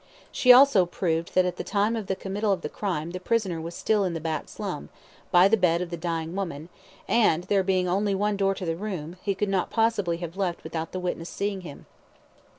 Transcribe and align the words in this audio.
She 0.31 0.51
also 0.51 0.87
proved 0.87 1.35
that 1.35 1.45
at 1.45 1.57
the 1.57 1.63
time 1.63 1.95
of 1.95 2.07
the 2.07 2.15
committal 2.15 2.51
of 2.51 2.61
the 2.61 2.69
crime 2.69 3.11
the 3.11 3.19
prisoner 3.19 3.61
was 3.61 3.75
still 3.75 4.03
in 4.03 4.15
the 4.15 4.19
back 4.19 4.49
slum, 4.49 4.89
by 5.29 5.47
the 5.47 5.55
bed 5.55 5.79
of 5.79 5.91
the 5.91 5.95
dying 5.95 6.35
woman, 6.35 6.69
and, 7.07 7.43
there 7.43 7.61
being 7.61 7.87
only 7.87 8.15
one 8.15 8.35
door 8.35 8.55
to 8.55 8.65
the 8.65 8.75
room, 8.75 9.17
he 9.21 9.35
could 9.35 9.47
not 9.47 9.69
possibly 9.69 10.17
have 10.17 10.35
left 10.35 10.63
without 10.63 10.91
the 10.91 10.99
witness 10.99 11.29
seeing 11.29 11.61
him. 11.61 11.85